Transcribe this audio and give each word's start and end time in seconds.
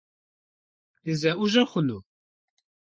Дызэӏущӏэ 1.03 1.63
хъуну? 1.69 1.99